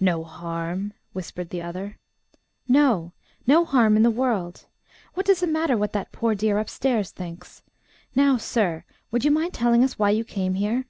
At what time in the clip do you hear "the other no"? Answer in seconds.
1.48-3.14